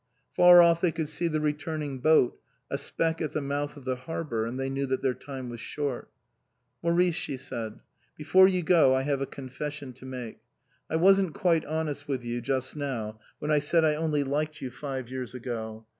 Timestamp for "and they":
4.47-4.67